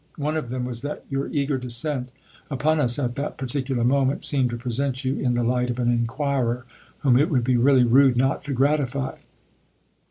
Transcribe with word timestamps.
One 0.17 0.35
of 0.35 0.49
them 0.49 0.65
was 0.65 0.81
that 0.81 1.05
your 1.11 1.27
eager 1.27 1.59
descent 1.59 2.09
upon 2.49 2.79
us 2.79 2.97
at 2.97 3.13
that 3.17 3.37
particular 3.37 3.83
moment 3.83 4.23
seemed 4.23 4.49
to 4.49 4.57
present 4.57 5.05
you 5.05 5.17
in 5.19 5.35
the 5.35 5.43
light 5.43 5.69
of 5.69 5.77
an 5.77 5.91
inquirer 5.91 6.65
whom 7.01 7.19
it 7.19 7.29
would 7.29 7.43
be 7.43 7.55
really 7.55 7.83
rude 7.83 8.17
not 8.17 8.41
to 8.45 8.53
gratify. 8.53 9.17